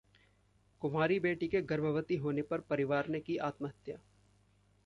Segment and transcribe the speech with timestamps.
[0.81, 3.97] कुंवारी बेटी के गर्भवती होने पर परिवार ने की आत्महत्या